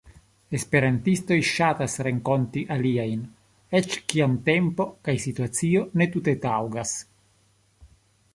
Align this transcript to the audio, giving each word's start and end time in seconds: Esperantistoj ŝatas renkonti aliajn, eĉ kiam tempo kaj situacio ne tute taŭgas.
Esperantistoj 0.59 1.35
ŝatas 1.49 1.97
renkonti 2.07 2.63
aliajn, 2.77 3.21
eĉ 3.81 3.99
kiam 4.15 4.35
tempo 4.49 4.89
kaj 5.09 5.17
situacio 5.27 5.85
ne 6.03 6.09
tute 6.17 6.37
taŭgas. 6.49 6.97